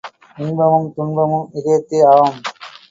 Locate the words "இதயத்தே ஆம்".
1.53-2.35